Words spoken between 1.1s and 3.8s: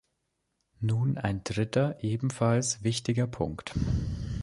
ein dritter ebenfalls wichtiger Punkt.